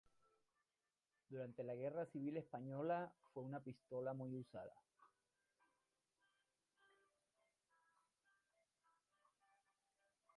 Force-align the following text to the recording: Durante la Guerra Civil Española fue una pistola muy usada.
Durante 1.29 1.63
la 1.63 1.75
Guerra 1.75 2.07
Civil 2.07 2.35
Española 2.37 3.13
fue 3.31 3.43
una 3.43 3.63
pistola 3.63 4.15
muy 4.15 4.35
usada. 4.35 4.73